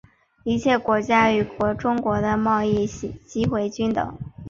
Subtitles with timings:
[0.43, 1.45] 一切国家与
[1.77, 4.17] 中国的贸易机会均等。